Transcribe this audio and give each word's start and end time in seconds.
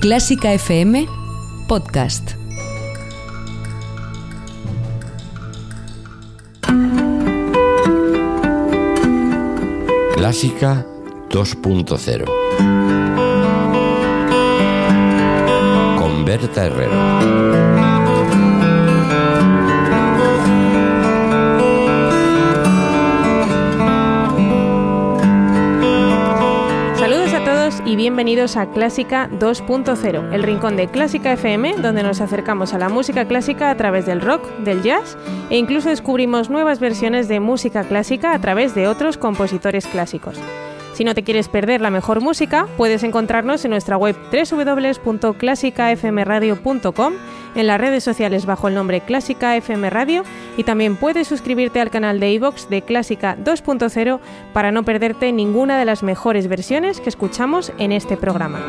Clásica 0.00 0.54
FM 0.54 1.06
Podcast. 1.68 2.30
Clásica 10.14 10.86
2.0 11.28 12.24
con 15.98 16.24
Berta 16.24 16.64
Herrero. 16.64 17.39
Bienvenidos 28.00 28.56
a 28.56 28.70
Clásica 28.70 29.28
2.0, 29.28 30.32
el 30.32 30.42
rincón 30.42 30.74
de 30.74 30.88
Clásica 30.88 31.34
FM, 31.34 31.74
donde 31.82 32.02
nos 32.02 32.22
acercamos 32.22 32.72
a 32.72 32.78
la 32.78 32.88
música 32.88 33.26
clásica 33.26 33.68
a 33.68 33.76
través 33.76 34.06
del 34.06 34.22
rock, 34.22 34.42
del 34.60 34.82
jazz 34.82 35.18
e 35.50 35.58
incluso 35.58 35.90
descubrimos 35.90 36.48
nuevas 36.48 36.80
versiones 36.80 37.28
de 37.28 37.40
música 37.40 37.84
clásica 37.84 38.32
a 38.32 38.40
través 38.40 38.74
de 38.74 38.88
otros 38.88 39.18
compositores 39.18 39.86
clásicos. 39.86 40.38
Si 40.94 41.04
no 41.04 41.14
te 41.14 41.24
quieres 41.24 41.48
perder 41.48 41.82
la 41.82 41.90
mejor 41.90 42.22
música, 42.22 42.66
puedes 42.78 43.02
encontrarnos 43.02 43.66
en 43.66 43.72
nuestra 43.72 43.98
web 43.98 44.16
www.clásicafmradio.com, 44.32 47.12
en 47.54 47.66
las 47.66 47.80
redes 47.80 48.04
sociales 48.04 48.46
bajo 48.46 48.68
el 48.68 48.74
nombre 48.74 49.00
Clásica 49.00 49.56
FM 49.56 49.90
Radio 49.90 50.24
y 50.56 50.64
también 50.64 50.96
puedes 50.96 51.28
suscribirte 51.28 51.80
al 51.80 51.90
canal 51.90 52.20
de 52.20 52.32
iVox 52.32 52.68
de 52.68 52.82
Clásica 52.82 53.36
2.0 53.42 54.20
para 54.52 54.72
no 54.72 54.82
perderte 54.82 55.32
ninguna 55.32 55.78
de 55.78 55.84
las 55.84 56.02
mejores 56.02 56.48
versiones 56.48 57.00
que 57.00 57.08
escuchamos 57.08 57.72
en 57.78 57.92
este 57.92 58.16
programa. 58.16 58.60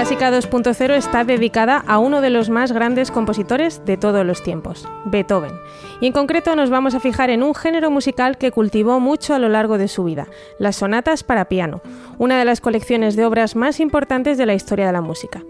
Clásica 0.00 0.32
2.0 0.32 0.94
está 0.94 1.24
dedicada 1.24 1.84
a 1.86 1.98
uno 1.98 2.22
de 2.22 2.30
los 2.30 2.48
más 2.48 2.72
grandes 2.72 3.10
compositores 3.10 3.84
de 3.84 3.98
todos 3.98 4.24
los 4.24 4.42
tiempos, 4.42 4.88
Beethoven. 5.04 5.52
Y 6.00 6.06
en 6.06 6.14
concreto 6.14 6.56
nos 6.56 6.70
vamos 6.70 6.94
a 6.94 7.00
fijar 7.00 7.28
en 7.28 7.42
un 7.42 7.54
género 7.54 7.90
musical 7.90 8.38
que 8.38 8.50
cultivó 8.50 8.98
mucho 8.98 9.34
a 9.34 9.38
lo 9.38 9.50
largo 9.50 9.76
de 9.76 9.88
su 9.88 10.02
vida, 10.04 10.26
las 10.58 10.76
sonatas 10.76 11.22
para 11.22 11.50
piano, 11.50 11.82
una 12.16 12.38
de 12.38 12.46
las 12.46 12.62
colecciones 12.62 13.14
de 13.14 13.26
obras 13.26 13.56
más 13.56 13.78
importantes 13.78 14.38
de 14.38 14.46
la 14.46 14.54
historia 14.54 14.86
de 14.86 14.92
la 14.94 15.02
música. 15.02 15.42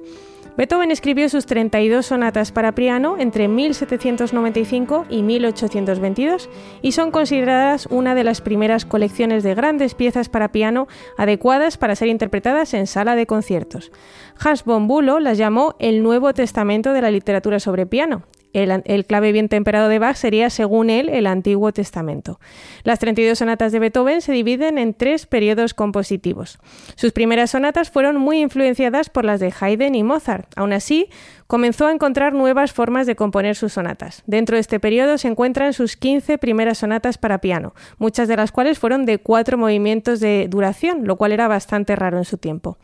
Beethoven 0.57 0.91
escribió 0.91 1.29
sus 1.29 1.47
32 1.47 2.07
sonatas 2.07 2.53
para 2.53 2.75
piano 2.75 3.17
entre 3.19 3.49
1795 3.49 5.07
y 5.09 5.23
1822 5.23 6.49
y 6.83 6.93
son 6.93 7.11
consideradas 7.11 7.87
una 7.87 8.15
de 8.15 8.25
las 8.25 8.41
primeras 8.41 8.85
colecciones 8.85 9.43
de 9.43 9.55
grandes 9.55 9.95
piezas 9.95 10.29
para 10.29 10.53
piano 10.53 10.89
adecuadas 11.17 11.79
para 11.79 11.97
ser 11.97 12.09
interpretadas 12.09 12.75
en 12.75 12.87
sala 12.87 13.15
de 13.15 13.27
conciertos. 13.27 13.93
Hans 14.39 14.65
von 14.65 14.89
Bülow 14.89 15.21
las 15.21 15.39
llamó 15.39 15.77
el 15.79 16.03
Nuevo 16.03 16.35
Testamento 16.35 16.93
de 16.93 17.03
la 17.03 17.11
literatura 17.11 17.61
sobre 17.61 17.87
piano 17.87 18.25
el, 18.53 19.07
clave 19.07 19.33
bien 19.33 19.49
temperado 19.49 19.89
de 19.89 19.99
Bach 19.99 20.17
sería, 20.17 20.51
según 20.51 20.91
él, 20.91 21.09
el 21.09 21.27
Antiguo 21.27 21.73
Testamento. 21.73 22.41
Las 22.83 22.99
32 22.99 23.39
sonatas 23.39 23.73
de 23.73 23.79
Beethoven 23.79 24.21
se 24.21 24.33
dividen 24.33 24.79
en 24.79 24.95
tres 24.95 25.27
periodos 25.27 25.75
compositivos. 25.75 26.59
Sus 26.97 27.13
primeras 27.13 27.51
sonatas 27.51 27.91
fueron 27.91 28.17
muy 28.17 28.41
influenciadas 28.41 29.11
por 29.11 29.25
las 29.25 29.41
de 29.41 29.53
Haydn 29.59 29.95
y 29.95 30.03
Mozart. 30.03 30.53
Aún 30.57 30.73
así, 30.73 31.09
comenzó 31.47 31.87
a 31.87 31.93
encontrar 31.93 32.33
nuevas 32.33 32.73
formas 32.73 33.07
de 33.07 33.17
componer 33.17 33.57
sus 33.57 33.73
sonatas. 33.73 34.23
Dentro 34.27 34.57
de 34.57 34.61
este 34.61 34.79
periodo 34.79 35.19
se 35.19 35.29
encuentran 35.29 35.73
sus 35.73 35.97
15 35.97 36.39
primeras 36.39 36.79
sonatas 36.79 37.19
para 37.19 37.41
piano, 37.41 37.75
muchas 37.99 38.29
de 38.29 38.37
las 38.37 38.53
cuales 38.53 38.79
fueron 38.79 39.05
de 39.05 39.19
cuatro 39.19 39.59
movimientos 39.59 40.21
de 40.21 40.47
duración, 40.49 41.07
lo 41.07 41.17
cual 41.17 41.33
era 41.33 41.49
bastante 41.49 41.97
raro 41.97 42.19
en 42.19 42.25
su 42.25 42.39
tiempo. 42.39 42.79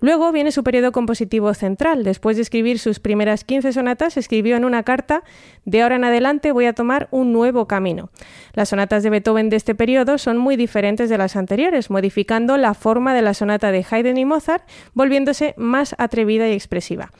Luego 0.00 0.32
viene 0.32 0.52
su 0.52 0.62
periodo 0.62 0.92
compositivo 0.92 1.52
central. 1.54 2.04
Después 2.04 2.36
de 2.36 2.42
escribir 2.42 2.78
sus 2.78 3.00
primeras 3.00 3.44
15 3.44 3.72
sonatas, 3.72 4.16
escribió 4.16 4.56
en 4.56 4.64
una 4.64 4.82
carta, 4.82 5.22
de 5.64 5.82
ahora 5.82 5.96
en 5.96 6.04
adelante 6.04 6.52
voy 6.52 6.66
a 6.66 6.72
tomar 6.72 7.08
un 7.10 7.32
nuevo 7.32 7.66
camino. 7.66 8.10
Las 8.54 8.70
sonatas 8.70 9.02
de 9.02 9.10
Beethoven 9.10 9.50
de 9.50 9.56
este 9.56 9.74
periodo 9.74 10.18
son 10.18 10.38
muy 10.38 10.56
diferentes 10.56 11.08
de 11.08 11.18
las 11.18 11.36
anteriores, 11.36 11.90
modificando 11.90 12.56
la 12.56 12.74
forma 12.74 13.14
de 13.14 13.22
la 13.22 13.34
sonata 13.34 13.70
de 13.72 13.84
Haydn 13.88 14.16
y 14.16 14.24
Mozart, 14.24 14.64
volviéndose 14.94 15.54
más 15.56 15.94
atrevida 15.98 16.48
y 16.48 16.52
expresiva. 16.52 17.10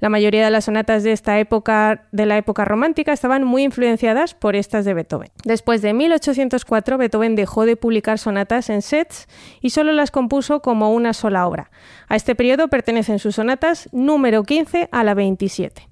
La 0.00 0.08
mayoría 0.08 0.44
de 0.44 0.50
las 0.50 0.66
sonatas 0.66 1.02
de 1.02 1.12
esta 1.12 1.38
época, 1.38 2.06
de 2.12 2.26
la 2.26 2.36
época 2.36 2.64
romántica, 2.64 3.12
estaban 3.12 3.44
muy 3.44 3.62
influenciadas 3.62 4.34
por 4.34 4.56
estas 4.56 4.84
de 4.84 4.94
Beethoven. 4.94 5.30
Después 5.44 5.82
de 5.82 5.92
1804, 5.92 6.98
Beethoven 6.98 7.36
dejó 7.36 7.66
de 7.66 7.76
publicar 7.76 8.18
sonatas 8.18 8.70
en 8.70 8.82
sets 8.82 9.28
y 9.60 9.70
solo 9.70 9.92
las 9.92 10.10
compuso 10.10 10.60
como 10.60 10.92
una 10.92 11.12
sola 11.12 11.46
obra. 11.46 11.70
A 12.08 12.16
este 12.16 12.34
periodo 12.34 12.68
pertenecen 12.68 13.18
sus 13.18 13.34
sonatas 13.34 13.88
número 13.92 14.44
15 14.44 14.88
a 14.92 15.04
la 15.04 15.14
27. 15.14 15.88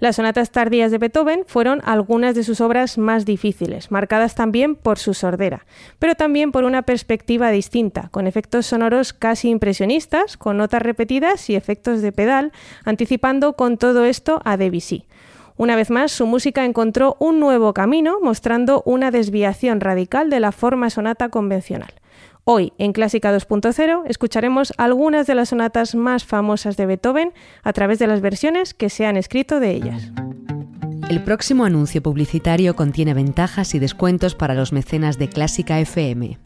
Las 0.00 0.16
sonatas 0.16 0.50
tardías 0.50 0.90
de 0.90 0.98
Beethoven 0.98 1.44
fueron 1.46 1.80
algunas 1.84 2.34
de 2.34 2.42
sus 2.42 2.60
obras 2.60 2.98
más 2.98 3.24
difíciles, 3.24 3.90
marcadas 3.90 4.34
también 4.34 4.74
por 4.74 4.98
su 4.98 5.14
sordera, 5.14 5.64
pero 5.98 6.14
también 6.14 6.50
por 6.50 6.64
una 6.64 6.82
perspectiva 6.82 7.50
distinta, 7.50 8.08
con 8.10 8.26
efectos 8.26 8.66
sonoros 8.66 9.12
casi 9.12 9.48
impresionistas, 9.48 10.36
con 10.36 10.56
notas 10.56 10.82
repetidas 10.82 11.48
y 11.50 11.54
efectos 11.54 12.02
de 12.02 12.12
pedal, 12.12 12.52
anticipando 12.84 13.54
con 13.54 13.78
todo 13.78 14.04
esto 14.04 14.40
a 14.44 14.56
Debussy. 14.56 15.04
Una 15.56 15.76
vez 15.76 15.90
más, 15.90 16.10
su 16.10 16.26
música 16.26 16.64
encontró 16.64 17.16
un 17.20 17.38
nuevo 17.38 17.72
camino, 17.72 18.18
mostrando 18.20 18.82
una 18.84 19.10
desviación 19.10 19.80
radical 19.80 20.30
de 20.30 20.40
la 20.40 20.50
forma 20.50 20.90
sonata 20.90 21.28
convencional. 21.28 21.92
Hoy, 22.44 22.72
en 22.78 22.92
Clásica 22.92 23.32
2.0, 23.32 24.02
escucharemos 24.06 24.72
algunas 24.76 25.28
de 25.28 25.36
las 25.36 25.50
sonatas 25.50 25.94
más 25.94 26.24
famosas 26.24 26.76
de 26.76 26.86
Beethoven 26.86 27.32
a 27.62 27.72
través 27.72 28.00
de 28.00 28.08
las 28.08 28.20
versiones 28.20 28.74
que 28.74 28.90
se 28.90 29.06
han 29.06 29.16
escrito 29.16 29.60
de 29.60 29.70
ellas. 29.70 30.10
El 31.08 31.22
próximo 31.22 31.64
anuncio 31.64 32.02
publicitario 32.02 32.74
contiene 32.74 33.14
ventajas 33.14 33.76
y 33.76 33.78
descuentos 33.78 34.34
para 34.34 34.54
los 34.54 34.72
mecenas 34.72 35.18
de 35.18 35.28
Clásica 35.28 35.78
FM. 35.78 36.38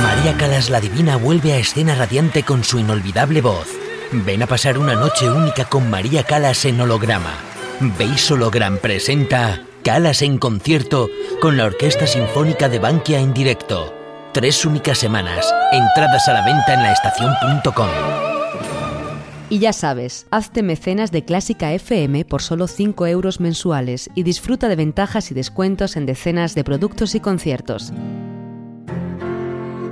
María 0.00 0.36
Calas 0.38 0.70
la 0.70 0.80
Divina 0.80 1.16
vuelve 1.16 1.54
a 1.54 1.58
escena 1.58 1.96
radiante 1.96 2.44
con 2.44 2.62
su 2.62 2.78
inolvidable 2.78 3.40
voz. 3.40 3.66
Ven 4.12 4.44
a 4.44 4.46
pasar 4.46 4.78
una 4.78 4.94
noche 4.94 5.28
única 5.28 5.64
con 5.64 5.90
María 5.90 6.22
Calas 6.22 6.64
en 6.66 6.80
holograma. 6.80 7.34
Beis 7.98 8.30
Hologram 8.30 8.78
presenta 8.78 9.62
Calas 9.82 10.22
en 10.22 10.38
concierto 10.38 11.08
con 11.40 11.56
la 11.56 11.64
Orquesta 11.64 12.06
Sinfónica 12.06 12.68
de 12.68 12.78
Bankia 12.78 13.18
en 13.18 13.34
directo. 13.34 13.99
Tres 14.32 14.64
únicas 14.64 14.96
semanas. 14.96 15.52
Entradas 15.72 16.28
a 16.28 16.34
la 16.34 16.44
venta 16.44 16.74
en 16.74 16.84
laestacion.com. 16.84 17.88
Y 19.48 19.58
ya 19.58 19.72
sabes, 19.72 20.28
hazte 20.30 20.62
mecenas 20.62 21.10
de 21.10 21.24
Clásica 21.24 21.72
FM 21.72 22.24
por 22.24 22.40
solo 22.40 22.68
5 22.68 23.08
euros 23.08 23.40
mensuales 23.40 24.08
y 24.14 24.22
disfruta 24.22 24.68
de 24.68 24.76
ventajas 24.76 25.32
y 25.32 25.34
descuentos 25.34 25.96
en 25.96 26.06
decenas 26.06 26.54
de 26.54 26.62
productos 26.62 27.16
y 27.16 27.20
conciertos. 27.20 27.92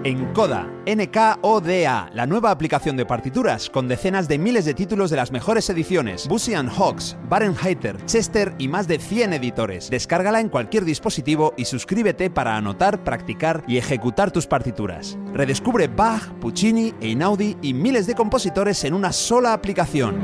Encoda, 0.04 0.70
N-K-O-D-A, 0.86 2.10
la 2.14 2.26
nueva 2.26 2.52
aplicación 2.52 2.96
de 2.96 3.04
partituras 3.04 3.68
con 3.68 3.88
decenas 3.88 4.28
de 4.28 4.38
miles 4.38 4.64
de 4.64 4.72
títulos 4.72 5.10
de 5.10 5.16
las 5.16 5.32
mejores 5.32 5.68
ediciones, 5.70 6.28
Busy 6.28 6.54
Hawks, 6.54 7.16
Barenheiter, 7.28 8.04
Chester 8.06 8.54
y 8.58 8.68
más 8.68 8.86
de 8.86 9.00
100 9.00 9.32
editores. 9.32 9.90
Descárgala 9.90 10.40
en 10.40 10.50
cualquier 10.50 10.84
dispositivo 10.84 11.52
y 11.56 11.64
suscríbete 11.64 12.30
para 12.30 12.56
anotar, 12.56 13.02
practicar 13.02 13.64
y 13.66 13.76
ejecutar 13.76 14.30
tus 14.30 14.46
partituras. 14.46 15.18
Redescubre 15.34 15.88
Bach, 15.88 16.28
Puccini, 16.40 16.94
Einaudi 17.00 17.56
y 17.60 17.74
miles 17.74 18.06
de 18.06 18.14
compositores 18.14 18.84
en 18.84 18.94
una 18.94 19.12
sola 19.12 19.52
aplicación. 19.52 20.16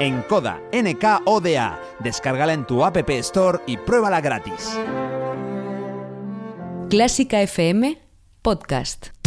Encoda, 0.00 0.62
N-K-O-D-A. 0.72 1.78
Descárgala 1.98 2.54
en 2.54 2.66
tu 2.66 2.82
App 2.82 2.96
Store 3.10 3.58
y 3.66 3.76
pruébala 3.76 4.22
gratis. 4.22 4.78
Clásica 6.90 7.38
FM 7.46 7.98
Podcast. 8.42 9.19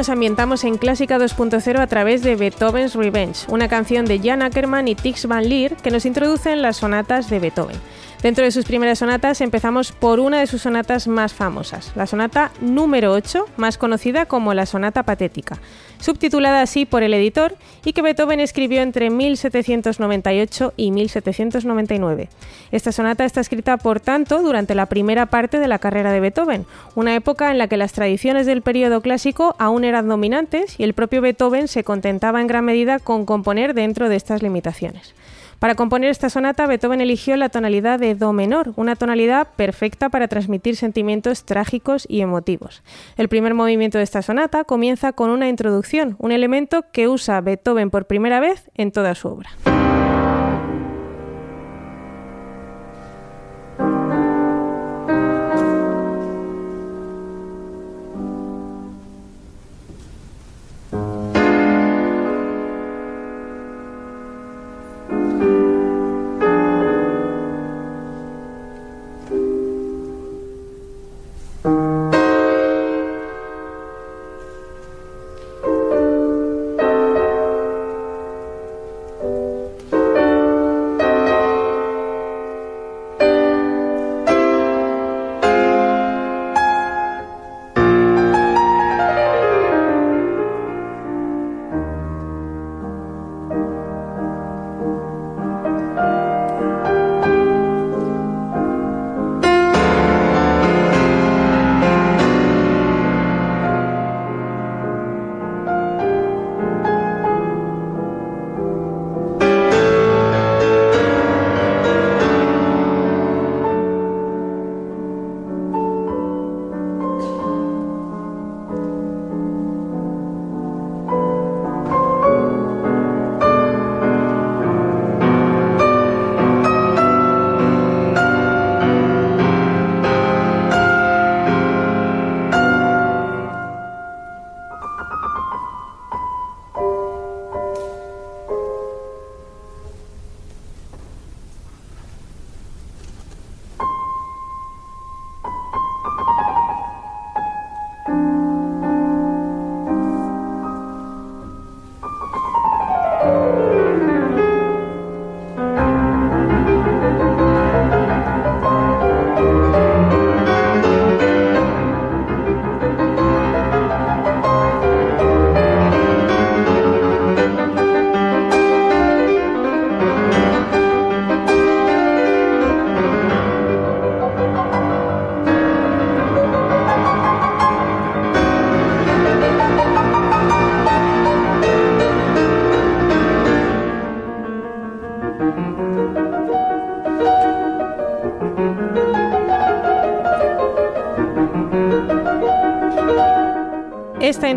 Nos 0.00 0.08
ambientamos 0.08 0.64
en 0.64 0.78
Clásica 0.78 1.18
2.0 1.18 1.78
a 1.78 1.86
través 1.86 2.22
de 2.22 2.34
Beethoven's 2.34 2.94
Revenge, 2.94 3.44
una 3.48 3.68
canción 3.68 4.06
de 4.06 4.18
Jan 4.18 4.40
Ackermann 4.40 4.88
y 4.88 4.94
Tix 4.94 5.26
Van 5.26 5.46
Leer 5.46 5.76
que 5.76 5.90
nos 5.90 6.06
introduce 6.06 6.50
en 6.50 6.62
las 6.62 6.78
sonatas 6.78 7.28
de 7.28 7.38
Beethoven. 7.38 7.76
Dentro 8.22 8.44
de 8.44 8.50
sus 8.50 8.66
primeras 8.66 8.98
sonatas 8.98 9.40
empezamos 9.40 9.92
por 9.92 10.20
una 10.20 10.40
de 10.40 10.46
sus 10.46 10.60
sonatas 10.60 11.08
más 11.08 11.32
famosas, 11.32 11.92
la 11.96 12.06
sonata 12.06 12.52
número 12.60 13.12
8, 13.12 13.46
más 13.56 13.78
conocida 13.78 14.26
como 14.26 14.52
la 14.52 14.66
sonata 14.66 15.04
patética, 15.04 15.58
subtitulada 16.00 16.60
así 16.60 16.84
por 16.84 17.02
el 17.02 17.14
editor 17.14 17.56
y 17.82 17.94
que 17.94 18.02
Beethoven 18.02 18.40
escribió 18.40 18.82
entre 18.82 19.08
1798 19.08 20.74
y 20.76 20.90
1799. 20.90 22.28
Esta 22.72 22.92
sonata 22.92 23.24
está 23.24 23.40
escrita, 23.40 23.78
por 23.78 24.00
tanto, 24.00 24.42
durante 24.42 24.74
la 24.74 24.84
primera 24.84 25.24
parte 25.24 25.58
de 25.58 25.68
la 25.68 25.78
carrera 25.78 26.12
de 26.12 26.20
Beethoven, 26.20 26.66
una 26.94 27.14
época 27.14 27.50
en 27.50 27.56
la 27.56 27.68
que 27.68 27.78
las 27.78 27.94
tradiciones 27.94 28.44
del 28.44 28.60
periodo 28.60 29.00
clásico 29.00 29.56
aún 29.58 29.82
eran 29.82 30.08
dominantes 30.08 30.78
y 30.78 30.84
el 30.84 30.92
propio 30.92 31.22
Beethoven 31.22 31.68
se 31.68 31.84
contentaba 31.84 32.42
en 32.42 32.48
gran 32.48 32.66
medida 32.66 32.98
con 32.98 33.24
componer 33.24 33.72
dentro 33.72 34.10
de 34.10 34.16
estas 34.16 34.42
limitaciones. 34.42 35.14
Para 35.60 35.74
componer 35.74 36.08
esta 36.08 36.30
sonata, 36.30 36.66
Beethoven 36.66 37.02
eligió 37.02 37.36
la 37.36 37.50
tonalidad 37.50 37.98
de 37.98 38.14
Do 38.14 38.32
menor, 38.32 38.72
una 38.76 38.96
tonalidad 38.96 39.48
perfecta 39.56 40.08
para 40.08 40.26
transmitir 40.26 40.74
sentimientos 40.74 41.44
trágicos 41.44 42.06
y 42.08 42.22
emotivos. 42.22 42.82
El 43.18 43.28
primer 43.28 43.52
movimiento 43.52 43.98
de 43.98 44.04
esta 44.04 44.22
sonata 44.22 44.64
comienza 44.64 45.12
con 45.12 45.28
una 45.28 45.50
introducción, 45.50 46.16
un 46.18 46.32
elemento 46.32 46.86
que 46.92 47.08
usa 47.08 47.42
Beethoven 47.42 47.90
por 47.90 48.06
primera 48.06 48.40
vez 48.40 48.70
en 48.74 48.90
toda 48.90 49.14
su 49.14 49.28
obra. 49.28 49.50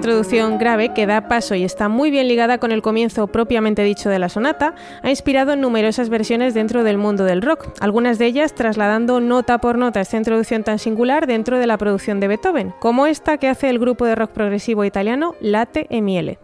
Introducción 0.04 0.58
grave, 0.58 0.94
que 0.94 1.08
da 1.08 1.30
paso 1.30 1.56
y 1.56 1.64
está 1.64 1.88
muy 1.88 2.12
bien 2.12 2.28
ligada 2.28 2.58
con 2.58 2.74
el 2.74 2.82
comienzo 2.82 3.28
propiamente 3.28 3.86
dicho 3.86 4.10
de 4.10 4.20
la 4.20 4.28
sonata, 4.28 4.76
ha 5.02 5.10
inspirado 5.10 5.56
numerosas 5.56 6.10
versiones 6.10 6.54
dentro 6.54 6.84
del 6.84 6.98
mundo 6.98 7.24
del 7.24 7.42
rock, 7.42 7.70
algunas 7.80 8.20
de 8.20 8.26
ellas 8.26 8.54
trasladando 8.54 9.22
nota 9.22 9.60
por 9.60 9.78
nota 9.78 10.02
esta 10.02 10.18
introducción 10.18 10.66
tan 10.66 10.78
singular 10.78 11.26
dentro 11.26 11.58
de 11.58 11.68
la 11.68 11.78
producción 11.78 12.20
de 12.20 12.28
Beethoven, 12.28 12.74
como 12.82 13.08
esta 13.08 13.38
que 13.38 13.48
hace 13.48 13.70
el 13.70 13.80
grupo 13.80 14.06
de 14.06 14.16
rock 14.16 14.32
progresivo 14.32 14.84
italiano 14.84 15.36
Late 15.40 15.88
e 15.90 16.02
Miele. 16.02 16.43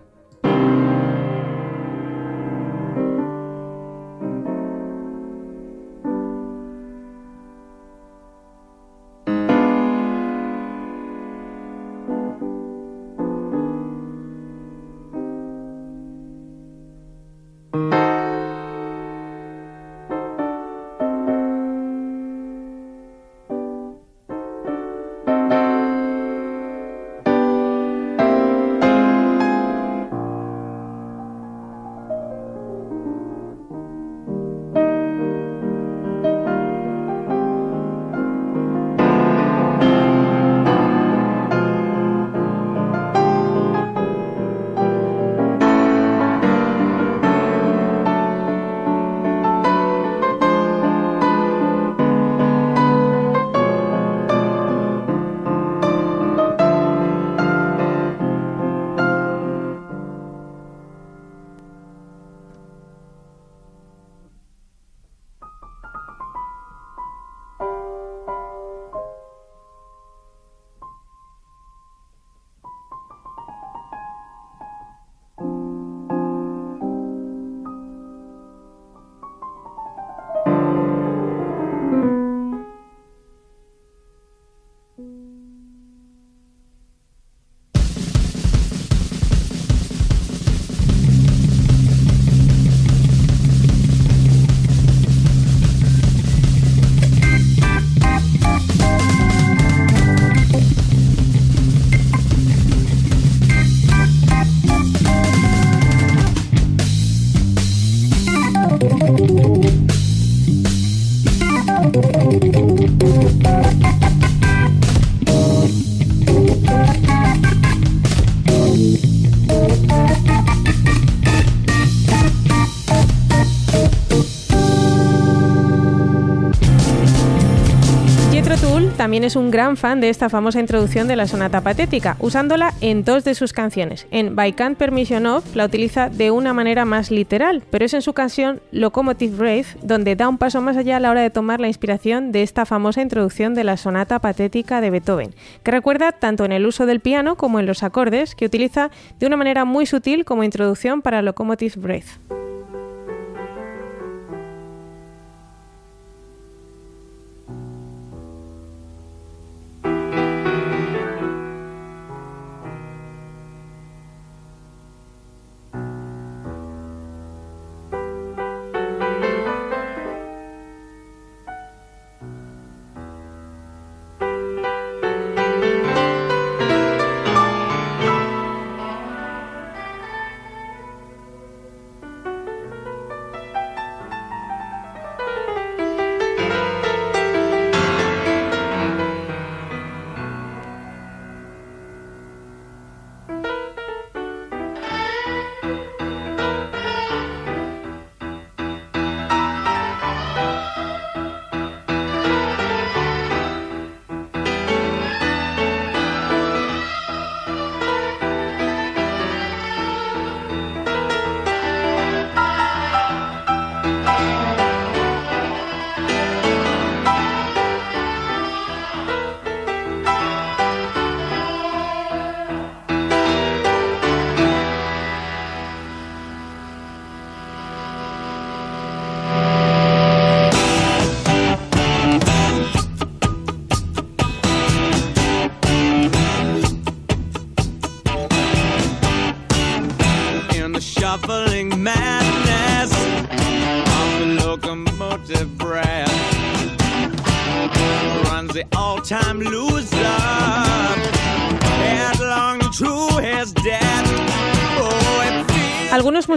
También 129.09 129.23
es 129.23 129.35
un 129.35 129.49
gran 129.49 129.75
fan 129.75 130.01
de 130.01 130.09
esta 130.09 130.29
famosa 130.29 130.59
introducción 130.59 131.07
de 131.07 131.15
la 131.15 131.25
sonata 131.25 131.61
patética, 131.61 132.15
usándola 132.19 132.75
en 132.79 133.03
dos 133.03 133.23
de 133.23 133.33
sus 133.33 133.53
canciones. 133.53 134.05
En 134.11 134.35
By 134.35 134.53
Can't 134.53 134.77
Permission 134.77 135.25
Of 135.25 135.55
la 135.55 135.65
utiliza 135.65 136.09
de 136.09 136.29
una 136.29 136.53
manera 136.53 136.85
más 136.85 137.09
literal, 137.09 137.63
pero 137.71 137.85
es 137.85 137.95
en 137.95 138.03
su 138.03 138.13
canción 138.13 138.61
Locomotive 138.71 139.35
Wraith 139.35 139.79
donde 139.81 140.15
da 140.15 140.29
un 140.29 140.37
paso 140.37 140.61
más 140.61 140.77
allá 140.77 140.97
a 140.97 140.99
la 140.99 141.09
hora 141.09 141.23
de 141.23 141.31
tomar 141.31 141.59
la 141.59 141.67
inspiración 141.67 142.31
de 142.31 142.43
esta 142.43 142.67
famosa 142.67 143.01
introducción 143.01 143.55
de 143.55 143.63
la 143.63 143.77
sonata 143.77 144.19
patética 144.19 144.79
de 144.79 144.91
Beethoven, 144.91 145.33
que 145.63 145.71
recuerda 145.71 146.11
tanto 146.11 146.45
en 146.45 146.51
el 146.51 146.67
uso 146.67 146.85
del 146.85 146.99
piano 146.99 147.35
como 147.35 147.59
en 147.59 147.65
los 147.65 147.81
acordes, 147.81 148.35
que 148.35 148.45
utiliza 148.45 148.91
de 149.17 149.25
una 149.25 149.37
manera 149.37 149.65
muy 149.65 149.87
sutil 149.87 150.23
como 150.23 150.43
introducción 150.43 151.01
para 151.01 151.23
Locomotive 151.23 151.81
Wraith. 151.81 152.48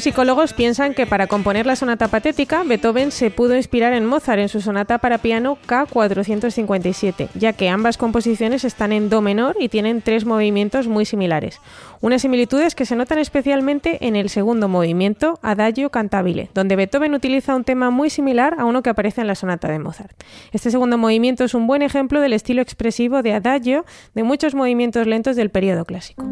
Algunos 0.03 0.17
musicólogos 0.17 0.53
piensan 0.53 0.95
que 0.95 1.07
para 1.07 1.29
componer 1.29 1.65
la 1.65 1.77
sonata 1.77 2.09
patética, 2.09 2.65
Beethoven 2.65 3.13
se 3.13 3.31
pudo 3.31 3.55
inspirar 3.55 3.93
en 3.93 4.05
Mozart 4.05 4.41
en 4.41 4.49
su 4.49 4.61
sonata 4.61 4.99
para 4.99 5.19
piano 5.19 5.59
K457, 5.69 7.29
ya 7.35 7.53
que 7.53 7.69
ambas 7.69 7.99
composiciones 7.99 8.65
están 8.65 8.91
en 8.91 9.09
Do 9.09 9.21
menor 9.21 9.55
y 9.61 9.69
tienen 9.69 10.03
tres 10.03 10.25
movimientos 10.25 10.89
muy 10.89 11.05
similares. 11.05 11.61
Unas 12.01 12.23
similitudes 12.23 12.75
que 12.75 12.85
se 12.85 12.97
notan 12.97 13.19
especialmente 13.19 14.05
en 14.05 14.17
el 14.17 14.29
segundo 14.29 14.67
movimiento, 14.67 15.39
Adagio 15.41 15.91
Cantabile, 15.91 16.51
donde 16.53 16.75
Beethoven 16.75 17.15
utiliza 17.15 17.55
un 17.55 17.63
tema 17.63 17.91
muy 17.91 18.11
similar 18.11 18.57
a 18.59 18.65
uno 18.65 18.83
que 18.83 18.91
aparece 18.91 19.21
en 19.21 19.29
la 19.29 19.37
sonata 19.37 19.69
de 19.69 19.79
Mozart. 19.79 20.21
Este 20.51 20.73
segundo 20.73 20.99
movimiento 20.99 21.45
es 21.45 21.55
un 21.55 21.69
buen 21.69 21.81
ejemplo 21.81 22.21
del 22.21 22.33
estilo 22.33 22.61
expresivo 22.61 23.23
de 23.23 23.35
Adagio 23.35 23.85
de 24.17 24.25
muchos 24.25 24.57
movimientos 24.57 25.07
lentos 25.07 25.37
del 25.37 25.51
periodo 25.51 25.85
clásico. 25.85 26.25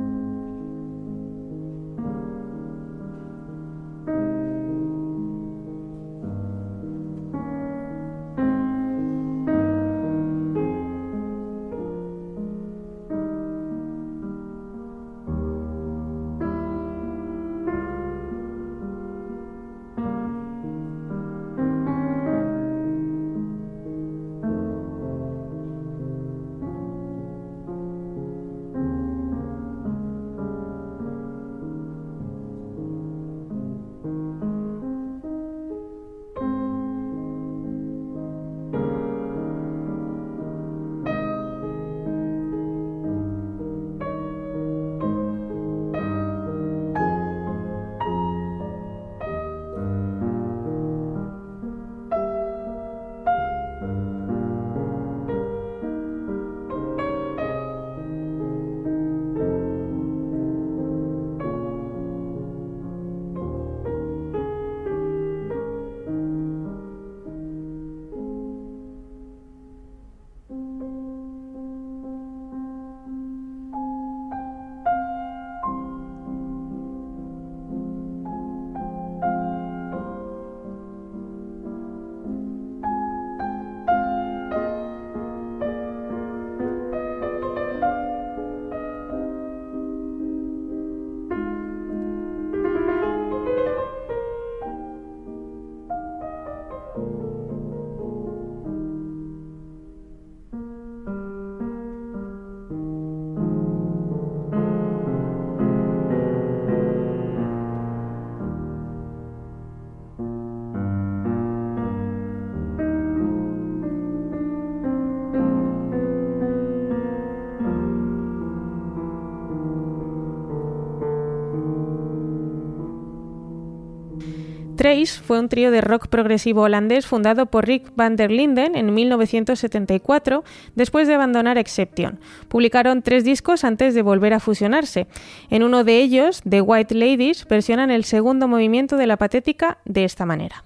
Trace 124.81 125.21
fue 125.21 125.39
un 125.39 125.51
trío 125.51 125.71
de 125.71 125.83
rock 125.83 126.09
progresivo 126.09 126.63
holandés 126.63 127.07
fundado 127.07 127.45
por 127.45 127.67
Rick 127.67 127.93
van 127.97 128.17
der 128.17 128.31
Linden 128.31 128.77
en 128.77 128.95
1974 128.95 130.43
después 130.75 131.07
de 131.07 131.13
abandonar 131.13 131.59
Exception. 131.59 132.19
Publicaron 132.49 133.03
tres 133.03 133.23
discos 133.23 133.63
antes 133.65 133.95
de 133.95 134.01
volver 134.01 134.33
a 134.33 134.41
fusionarse. 134.41 135.07
En 135.51 135.65
uno 135.65 135.85
de 135.85 135.99
ellos, 135.99 136.41
The 136.49 136.63
White 136.63 136.95
Ladies, 136.95 137.47
versionan 137.47 137.91
el 137.91 138.05
segundo 138.05 138.49
movimiento 138.49 138.97
de 138.97 139.07
la 139.07 139.19
patética 139.19 139.77
de 139.85 140.05
esta 140.05 140.25
manera. 140.25 140.65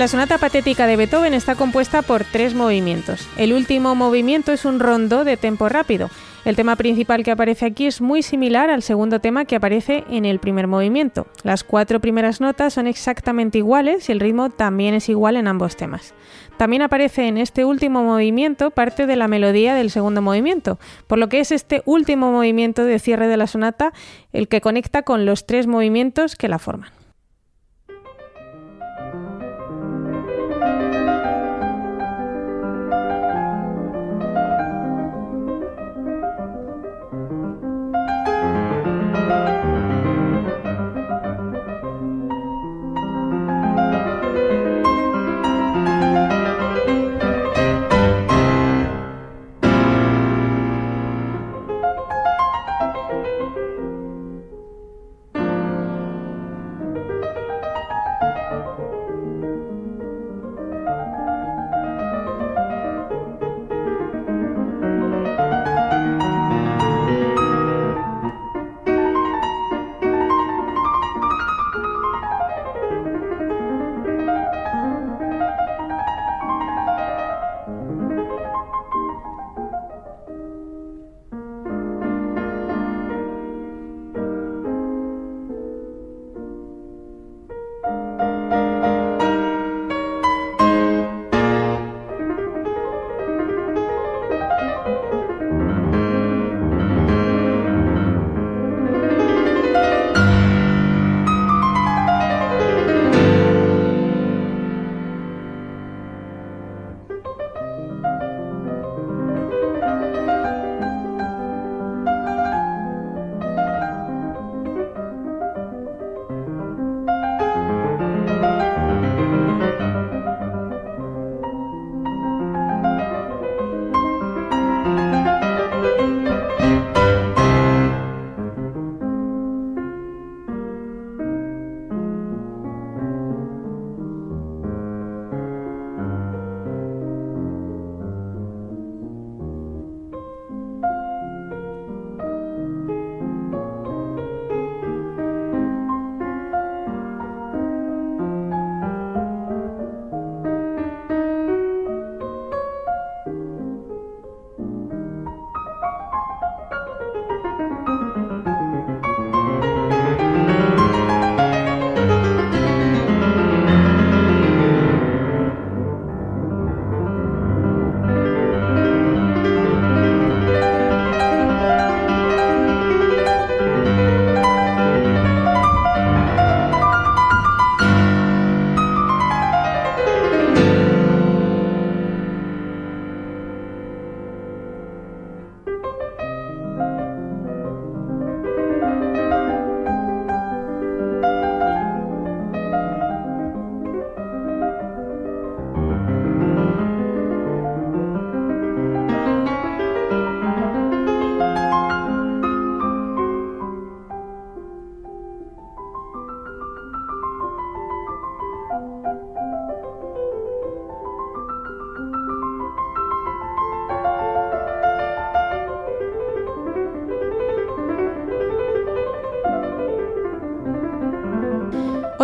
La 0.00 0.08
sonata 0.08 0.38
patética 0.38 0.86
de 0.86 0.96
Beethoven 0.96 1.34
está 1.34 1.56
compuesta 1.56 2.00
por 2.00 2.24
tres 2.24 2.54
movimientos. 2.54 3.28
El 3.36 3.52
último 3.52 3.94
movimiento 3.94 4.50
es 4.50 4.64
un 4.64 4.80
rondo 4.80 5.24
de 5.24 5.36
tempo 5.36 5.68
rápido. 5.68 6.08
El 6.46 6.56
tema 6.56 6.74
principal 6.76 7.22
que 7.22 7.32
aparece 7.32 7.66
aquí 7.66 7.84
es 7.84 8.00
muy 8.00 8.22
similar 8.22 8.70
al 8.70 8.80
segundo 8.80 9.20
tema 9.20 9.44
que 9.44 9.56
aparece 9.56 10.04
en 10.08 10.24
el 10.24 10.38
primer 10.38 10.68
movimiento. 10.68 11.26
Las 11.42 11.64
cuatro 11.64 12.00
primeras 12.00 12.40
notas 12.40 12.72
son 12.72 12.86
exactamente 12.86 13.58
iguales 13.58 14.08
y 14.08 14.12
el 14.12 14.20
ritmo 14.20 14.48
también 14.48 14.94
es 14.94 15.10
igual 15.10 15.36
en 15.36 15.46
ambos 15.46 15.76
temas. 15.76 16.14
También 16.56 16.80
aparece 16.80 17.28
en 17.28 17.36
este 17.36 17.66
último 17.66 18.02
movimiento 18.02 18.70
parte 18.70 19.06
de 19.06 19.16
la 19.16 19.28
melodía 19.28 19.74
del 19.74 19.90
segundo 19.90 20.22
movimiento, 20.22 20.78
por 21.08 21.18
lo 21.18 21.28
que 21.28 21.40
es 21.40 21.52
este 21.52 21.82
último 21.84 22.32
movimiento 22.32 22.84
de 22.86 22.98
cierre 23.00 23.28
de 23.28 23.36
la 23.36 23.46
sonata 23.46 23.92
el 24.32 24.48
que 24.48 24.62
conecta 24.62 25.02
con 25.02 25.26
los 25.26 25.44
tres 25.44 25.66
movimientos 25.66 26.36
que 26.36 26.48
la 26.48 26.58
forman. 26.58 26.99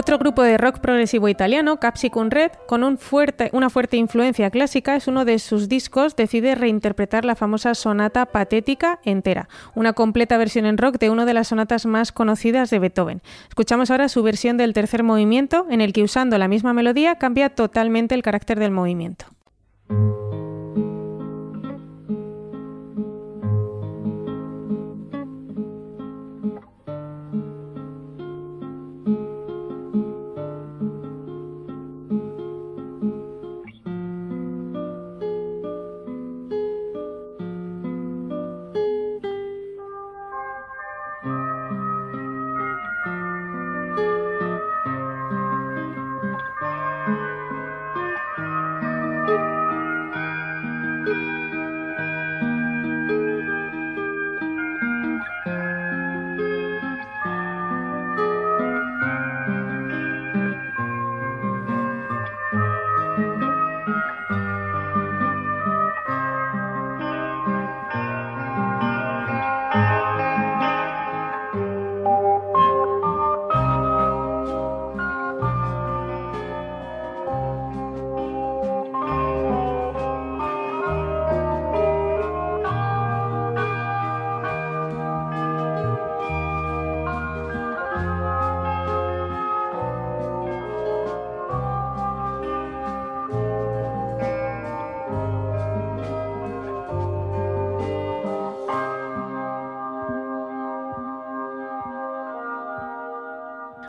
Otro 0.07 0.19
grupo 0.19 0.45
de 0.45 0.57
rock 0.57 0.79
progresivo 0.79 1.29
italiano, 1.29 1.81
Capsicum 1.81 2.31
Red, 2.31 2.53
con 2.69 2.85
una 2.85 2.97
fuerte 3.71 3.97
influencia 3.97 4.51
clásica, 4.51 4.95
es 4.95 5.09
uno 5.09 5.25
de 5.25 5.41
sus 5.41 5.69
discos, 5.69 6.15
decide 6.15 6.55
reinterpretar 6.55 7.25
la 7.25 7.35
famosa 7.35 7.75
sonata 7.75 8.27
patética 8.27 9.01
entera, 9.03 9.49
una 9.75 9.95
completa 9.95 10.39
versión 10.39 10.65
en 10.65 10.79
rock 10.79 10.99
de 10.99 11.11
una 11.11 11.25
de 11.25 11.35
las 11.35 11.49
sonatas 11.49 11.87
más 11.87 12.13
conocidas 12.13 12.71
de 12.71 12.79
Beethoven. 12.79 13.21
Escuchamos 13.49 13.91
ahora 13.91 14.09
su 14.09 14.23
versión 14.23 14.57
del 14.57 14.75
tercer 14.75 15.03
movimiento, 15.03 15.67
en 15.71 15.81
el 15.81 15.93
que 15.93 16.05
usando 16.05 16.39
la 16.39 16.47
misma 16.47 16.73
melodía 16.73 17.17
cambia 17.17 17.49
totalmente 17.49 18.15
el 18.15 18.23
carácter 18.23 18.61
del 18.61 18.71
movimiento. 18.71 19.27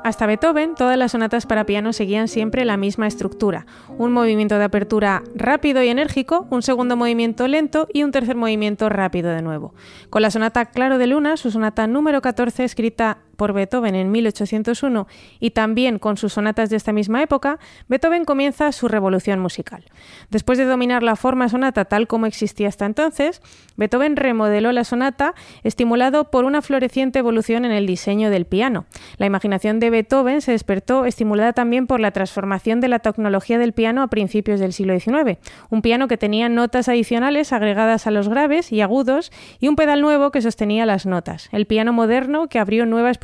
Hasta 0.08 0.26
Beethoven, 0.26 0.76
todas 0.76 0.98
las 0.98 1.12
sonatas 1.12 1.46
para 1.46 1.66
piano 1.66 1.92
seguían 1.92 2.30
siempre 2.30 2.64
la 2.64 2.78
misma 2.78 3.08
estructura. 3.08 3.66
Un 3.98 4.14
movimiento 4.14 4.58
de 4.58 4.64
apertura 4.64 5.22
rápido 5.36 5.84
y 5.84 5.90
enérgico, 5.90 6.48
un 6.50 6.62
segundo 6.62 6.96
movimiento 6.96 7.46
lento 7.50 7.90
y 7.92 8.04
un 8.04 8.12
tercer 8.14 8.38
movimiento 8.38 8.88
rápido 8.88 9.32
de 9.32 9.42
nuevo. 9.42 9.74
Con 10.10 10.22
la 10.22 10.32
sonata 10.32 10.68
Claro 10.68 10.98
de 10.98 11.08
Luna, 11.08 11.36
su 11.36 11.52
sonata 11.52 11.88
número 11.88 12.22
14, 12.22 12.64
escrita 12.64 13.18
por 13.38 13.54
Beethoven 13.54 13.96
en 13.96 14.12
1801 14.12 15.08
y 15.40 15.52
también 15.52 16.00
con 16.00 16.18
sus 16.18 16.34
sonatas 16.34 16.70
de 16.70 16.76
esta 16.76 16.92
misma 16.92 17.22
época, 17.22 17.60
Beethoven 17.88 18.26
comienza 18.26 18.72
su 18.72 18.88
revolución 18.88 19.40
musical. 19.40 19.86
Después 20.30 20.58
de 20.58 20.66
dominar 20.66 21.04
la 21.04 21.16
forma 21.16 21.48
sonata 21.48 21.86
tal 21.86 22.08
como 22.08 22.26
existía 22.26 22.68
hasta 22.68 22.86
entonces, 22.86 23.42
Beethoven 23.78 24.16
remodeló 24.16 24.72
la 24.72 24.84
sonata 24.84 25.36
estimulado 25.64 26.32
por 26.32 26.44
una 26.44 26.62
floreciente 26.62 27.20
evolución 27.20 27.64
en 27.64 27.72
el 27.72 27.86
diseño 27.86 28.30
del 28.30 28.46
piano. 28.46 28.86
La 29.18 29.26
imaginación 29.26 29.80
de 29.80 29.90
Beethoven 29.90 30.42
se 30.42 30.52
despertó 30.52 31.06
estimulada 31.06 31.54
también 31.54 31.88
por 31.88 32.00
la 32.00 32.12
transformación 32.12 32.82
de 32.82 32.88
la 32.88 33.00
tecnología 33.00 33.60
del 33.60 33.74
piano 33.74 34.02
a 34.02 34.08
principios 34.08 34.60
del 34.60 34.74
siglo 34.74 35.00
XIX, 35.00 35.38
un 35.70 35.82
piano 35.82 36.08
que 36.08 36.18
tenía 36.18 36.50
notas 36.50 36.90
adicionales 36.90 37.54
agregadas 37.54 38.08
a 38.08 38.12
los 38.12 38.30
graves 38.30 38.72
y 38.72 38.82
agudos 38.82 39.32
y 39.60 39.68
un 39.68 39.76
pedal 39.76 40.02
nuevo 40.02 40.32
que 40.32 40.42
sostenía 40.42 40.86
las 40.86 41.06
notas. 41.06 41.50
El 41.52 41.66
piano 41.66 41.94
moderno 41.94 42.48
que 42.48 42.60
abrió 42.60 42.86
nuevas 42.86 43.18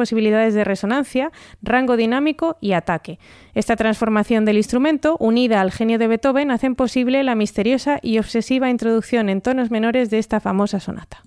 de 0.54 0.64
resonancia, 0.64 1.32
rango 1.62 1.98
dinámico 1.98 2.58
y 2.62 2.74
ataque. 2.74 3.20
Esta 3.54 3.76
transformación 3.76 4.46
del 4.46 4.58
instrumento, 4.58 5.18
unida 5.20 5.62
al 5.62 5.72
genio 5.72 6.00
de 6.00 6.08
Beethoven, 6.08 6.52
hacen 6.52 6.76
posible 6.76 7.24
la 7.24 7.36
misteriosa 7.36 8.00
y 8.02 8.20
obsesiva 8.20 8.70
introducción 8.70 9.30
en 9.30 9.42
tonos 9.42 9.72
menores 9.72 10.10
de 10.10 10.20
esta 10.20 10.40
famosa 10.40 10.80
sonata. 10.80 11.24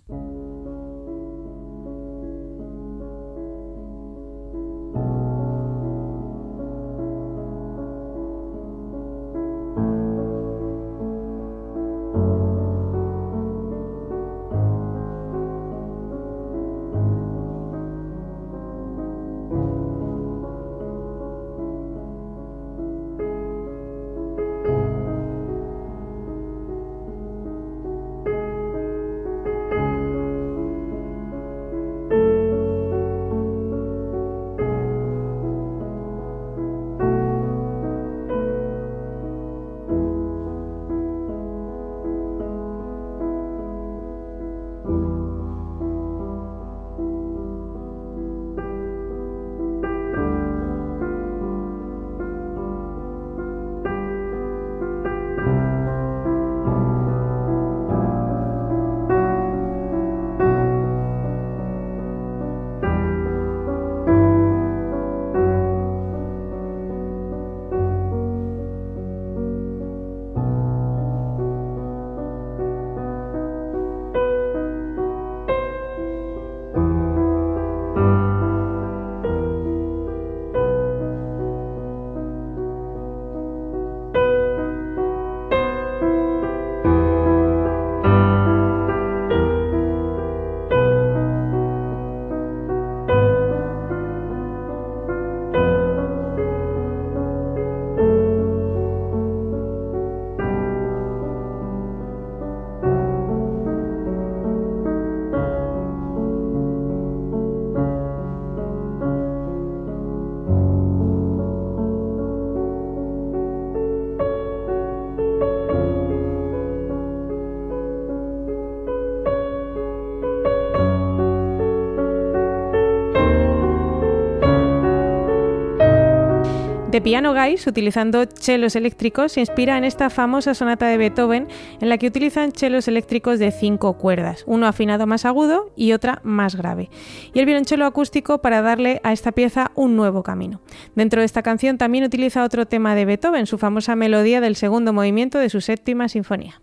The 126.96 127.02
Piano 127.02 127.34
Guys, 127.34 127.66
utilizando 127.66 128.24
chelos 128.24 128.74
eléctricos, 128.74 129.32
se 129.32 129.40
inspira 129.40 129.76
en 129.76 129.84
esta 129.84 130.08
famosa 130.08 130.54
sonata 130.54 130.86
de 130.86 130.96
Beethoven 130.96 131.46
en 131.78 131.90
la 131.90 131.98
que 131.98 132.06
utilizan 132.06 132.52
chelos 132.52 132.88
eléctricos 132.88 133.38
de 133.38 133.50
cinco 133.50 133.98
cuerdas, 133.98 134.44
uno 134.46 134.66
afinado 134.66 135.06
más 135.06 135.26
agudo 135.26 135.70
y 135.76 135.92
otra 135.92 136.22
más 136.24 136.56
grave, 136.56 136.88
y 137.34 137.38
el 137.38 137.44
violonchelo 137.44 137.84
acústico 137.84 138.40
para 138.40 138.62
darle 138.62 139.02
a 139.04 139.12
esta 139.12 139.32
pieza 139.32 139.72
un 139.74 139.94
nuevo 139.94 140.22
camino. 140.22 140.62
Dentro 140.94 141.20
de 141.20 141.26
esta 141.26 141.42
canción 141.42 141.76
también 141.76 142.02
utiliza 142.02 142.42
otro 142.42 142.64
tema 142.64 142.94
de 142.94 143.04
Beethoven, 143.04 143.44
su 143.44 143.58
famosa 143.58 143.94
melodía 143.94 144.40
del 144.40 144.56
segundo 144.56 144.94
movimiento 144.94 145.38
de 145.38 145.50
su 145.50 145.60
séptima 145.60 146.08
sinfonía. 146.08 146.62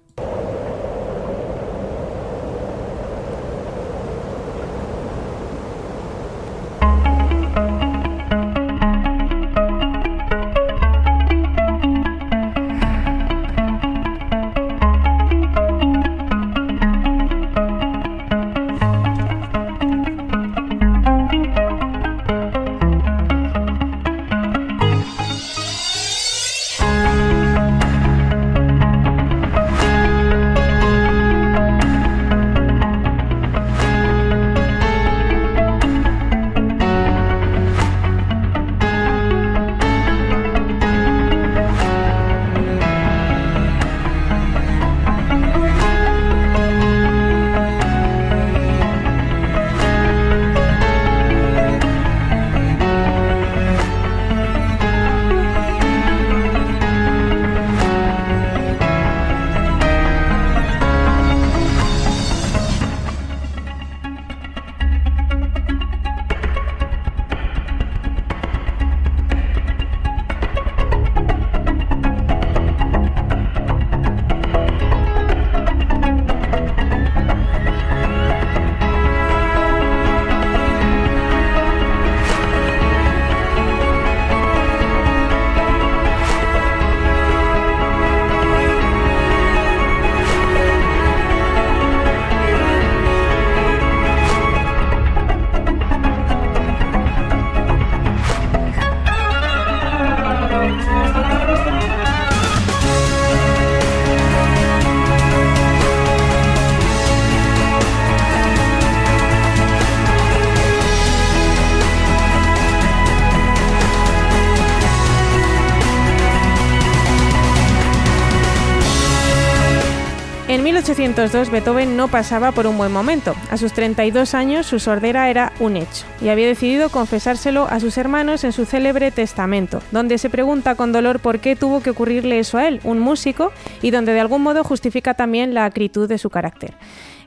1802 120.94 121.50
Beethoven 121.50 121.98
no 121.98 122.08
pasaba 122.08 122.52
por 122.52 122.68
un 122.68 122.78
buen 122.78 122.92
momento. 122.92 123.34
A 123.50 123.58
sus 123.58 123.74
32 123.74 124.36
años 124.36 124.68
su 124.68 124.78
sordera 124.78 125.28
era 125.32 125.52
un 125.60 125.76
hecho 125.76 126.06
y 126.22 126.30
había 126.30 126.46
decidido 126.46 126.90
confesárselo 126.90 127.68
a 127.68 127.80
sus 127.80 127.98
hermanos 127.98 128.44
en 128.44 128.52
su 128.52 128.66
célebre 128.66 129.10
testamento, 129.10 129.82
donde 129.92 130.20
se 130.20 130.30
pregunta 130.30 130.76
con 130.76 130.92
dolor 130.92 131.20
por 131.20 131.40
qué 131.40 131.56
tuvo 131.56 131.82
que 131.82 131.90
ocurrirle 131.90 132.38
eso 132.38 132.60
a 132.60 132.68
él, 132.68 132.80
un 132.84 133.00
músico, 133.00 133.52
y 133.82 133.90
donde 133.90 134.14
de 134.14 134.20
algún 134.20 134.44
modo 134.44 134.64
justifica 134.64 135.16
también 135.16 135.56
la 135.56 135.66
acritud 135.66 136.08
de 136.08 136.20
su 136.20 136.30
carácter. 136.30 136.76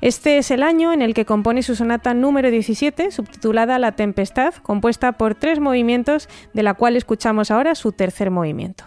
Este 0.00 0.38
es 0.38 0.52
el 0.52 0.62
año 0.62 0.92
en 0.92 1.02
el 1.02 1.12
que 1.12 1.24
compone 1.24 1.64
su 1.64 1.74
sonata 1.74 2.14
número 2.14 2.50
17, 2.52 3.10
subtitulada 3.10 3.80
La 3.80 3.92
Tempestad, 3.92 4.54
compuesta 4.54 5.12
por 5.12 5.34
tres 5.34 5.58
movimientos, 5.58 6.28
de 6.52 6.62
la 6.62 6.74
cual 6.74 6.96
escuchamos 6.96 7.50
ahora 7.50 7.74
su 7.74 7.90
tercer 7.90 8.30
movimiento. 8.30 8.84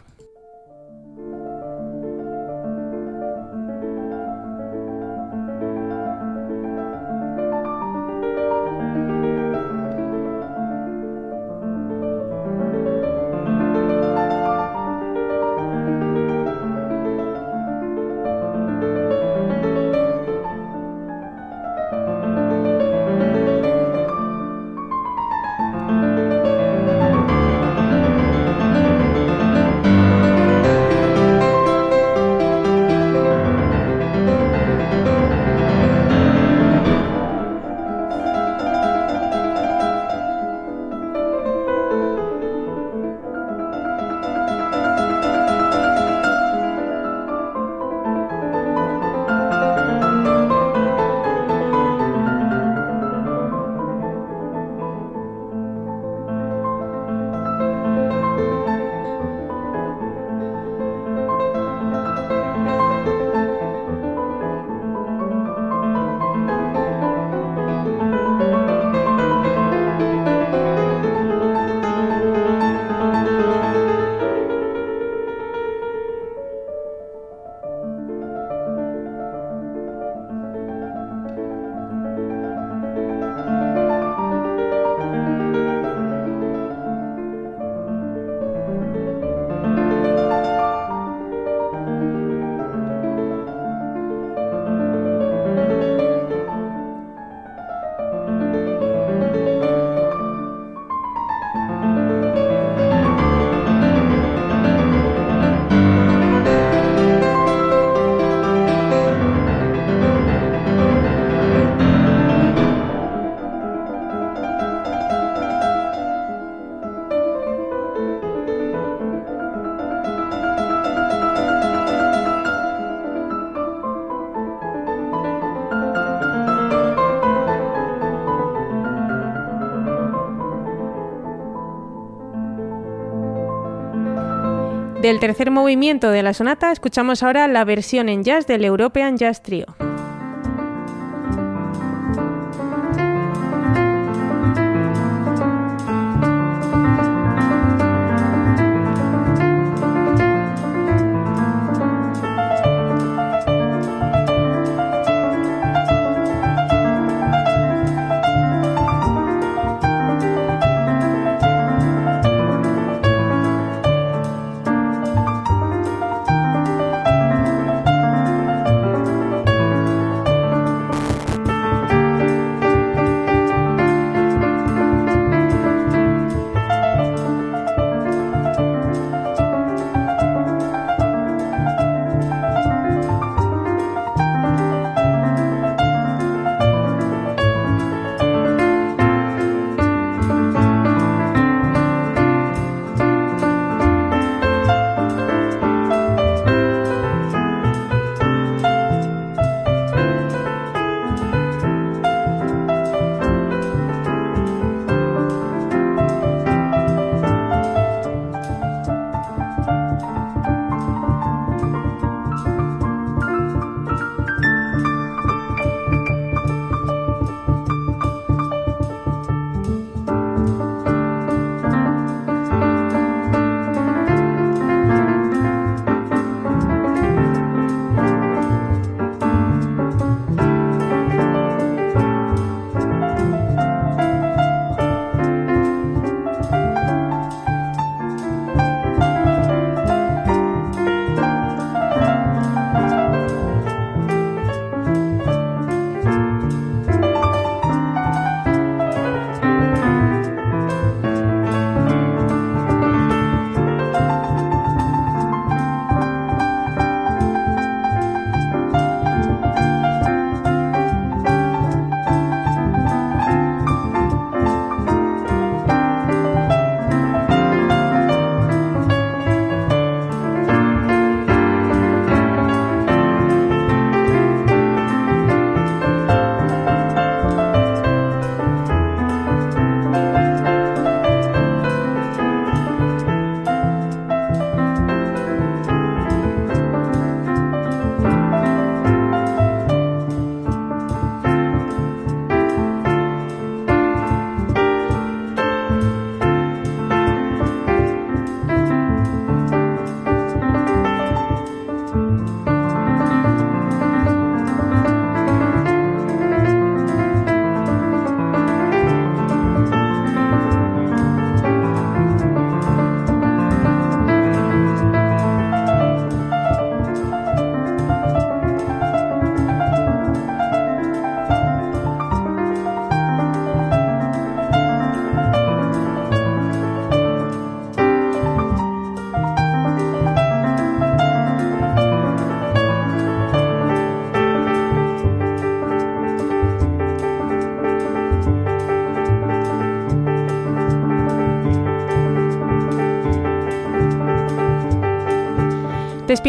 Del 135.09 135.19
tercer 135.19 135.49
movimiento 135.49 136.11
de 136.11 136.21
la 136.21 136.35
sonata 136.35 136.71
escuchamos 136.71 137.23
ahora 137.23 137.47
la 137.47 137.65
versión 137.65 138.09
en 138.09 138.23
jazz 138.23 138.45
del 138.45 138.63
European 138.63 139.17
Jazz 139.17 139.41
Trio. 139.41 139.68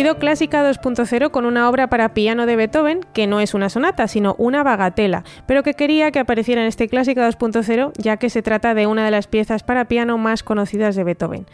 Clásica 0.01 0.65
2.0 0.65 1.31
con 1.31 1.45
una 1.45 1.69
obra 1.69 1.89
para 1.89 2.15
piano 2.15 2.47
de 2.47 2.57
Beethoven 2.57 3.01
que 3.13 3.27
no 3.27 3.39
es 3.39 3.53
una 3.53 3.69
sonata, 3.69 4.09
sino 4.09 4.35
una 4.39 4.63
bagatela, 4.63 5.25
pero 5.47 5.63
que 5.63 5.75
quería 5.75 6.11
que 6.11 6.19
apareciera 6.19 6.63
en 6.63 6.69
este 6.69 6.89
Clásica 6.89 7.29
2.0 7.29 7.93
ya 7.99 8.17
que 8.17 8.31
se 8.31 8.41
trata 8.41 8.73
de 8.73 8.87
una 8.87 9.05
de 9.05 9.11
las 9.11 9.27
piezas 9.27 9.63
para 9.63 9.89
piano 9.89 10.17
más 10.17 10.43
conocidas 10.43 10.97
de 10.97 11.05
Beethoven. 11.05 11.47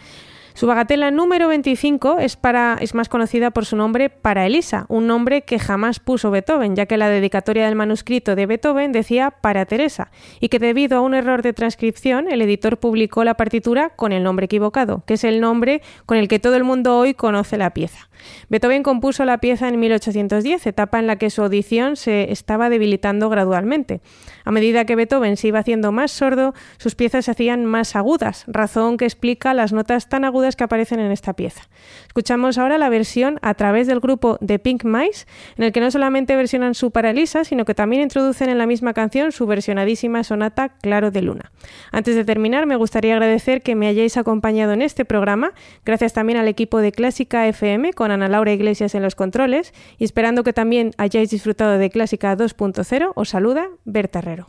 Su 0.57 0.67
bagatela 0.67 1.11
número 1.11 1.49
25 1.49 2.17
es, 2.19 2.37
para, 2.37 2.79
es 2.81 2.95
más 2.95 3.11
conocida 3.11 3.51
por 3.51 3.67
su 3.67 3.77
nombre 3.77 4.09
para 4.09 4.47
Elisa, 4.47 4.87
un 4.89 5.07
nombre 5.07 5.43
que 5.43 5.59
jamás 5.59 6.01
puso 6.01 6.31
Beethoven, 6.31 6.75
ya 6.75 6.87
que 6.87 6.97
la 6.97 7.11
dedicatoria 7.11 7.67
del 7.67 7.75
manuscrito 7.75 8.35
de 8.35 8.47
Beethoven 8.47 8.91
decía 8.91 9.31
para 9.31 9.67
Teresa, 9.67 10.11
y 10.41 10.49
que 10.49 10.59
debido 10.59 10.97
a 10.97 11.03
un 11.03 11.13
error 11.13 11.43
de 11.43 11.53
transcripción 11.53 12.33
el 12.33 12.41
editor 12.41 12.79
publicó 12.79 13.23
la 13.23 13.35
partitura 13.35 13.91
con 13.91 14.13
el 14.13 14.23
nombre 14.23 14.47
equivocado, 14.47 15.03
que 15.05 15.15
es 15.15 15.25
el 15.25 15.43
nombre 15.43 15.83
con 16.07 16.17
el 16.17 16.27
que 16.27 16.39
todo 16.39 16.57
el 16.57 16.65
mundo 16.65 16.97
hoy 16.97 17.13
conoce 17.13 17.59
la 17.59 17.75
pieza. 17.75 18.09
Beethoven 18.49 18.83
compuso 18.83 19.27
la 19.27 19.39
pieza 19.39 19.69
en 19.69 19.79
1810, 19.79 20.67
etapa 20.67 20.99
en 20.99 21.07
la 21.07 21.17
que 21.17 21.29
su 21.29 21.43
audición 21.43 21.97
se 21.97 22.33
estaba 22.33 22.71
debilitando 22.71 23.29
gradualmente. 23.29 24.01
A 24.47 24.53
medida 24.53 24.87
que 24.87 24.97
Beethoven 24.97 25.37
se 25.37 25.49
iba 25.49 25.59
haciendo 25.59 25.93
más 25.93 26.13
sordo, 26.13 26.55
sus 26.79 26.95
piezas 26.95 27.27
se 27.27 27.33
hacían 27.33 27.67
más 27.67 27.95
agudas, 27.95 28.45
razón 28.47 28.97
que 28.97 29.05
explica 29.05 29.53
las 29.53 29.75
notas 29.75 30.09
tan 30.09 30.25
agudas 30.25 30.46
que 30.55 30.63
aparecen 30.63 31.01
en 31.01 31.11
esta 31.11 31.33
pieza. 31.33 31.63
Escuchamos 32.07 32.59
ahora 32.59 32.79
la 32.79 32.89
versión 32.89 33.39
a 33.43 33.55
través 33.55 33.87
del 33.89 34.01
grupo 34.01 34.39
The 34.45 34.59
Pink 34.61 34.85
Mice, 34.85 35.27
en 35.57 35.65
el 35.65 35.73
que 35.73 35.81
no 35.81 35.91
solamente 35.91 36.37
versionan 36.37 36.75
su 36.75 36.91
Paralisa, 36.93 37.45
sino 37.45 37.65
que 37.65 37.75
también 37.75 38.03
introducen 38.03 38.49
en 38.51 38.59
la 38.59 38.67
misma 38.67 38.95
canción 38.95 39.33
su 39.33 39.47
versionadísima 39.47 40.23
sonata 40.23 40.69
Claro 40.69 41.11
de 41.11 41.23
Luna. 41.23 41.51
Antes 41.91 42.15
de 42.15 42.25
terminar, 42.25 42.67
me 42.67 42.77
gustaría 42.77 43.15
agradecer 43.15 43.63
que 43.63 43.75
me 43.75 43.89
hayáis 43.89 44.17
acompañado 44.17 44.73
en 44.73 44.83
este 44.83 45.05
programa, 45.05 45.53
gracias 45.85 46.13
también 46.13 46.39
al 46.39 46.49
equipo 46.49 46.79
de 46.79 46.93
Clásica 46.93 47.47
FM 47.49 47.95
con 47.95 48.11
Ana 48.11 48.29
Laura 48.29 48.53
Iglesias 48.53 48.95
en 48.95 49.03
los 49.03 49.15
controles 49.15 49.73
y 49.99 50.05
esperando 50.05 50.45
que 50.45 50.53
también 50.53 50.93
hayáis 50.99 51.31
disfrutado 51.31 51.79
de 51.79 51.91
Clásica 51.91 52.37
2.0, 52.37 53.13
os 53.15 53.29
saluda 53.29 53.69
Berta 53.85 54.19
Herrero. 54.19 54.49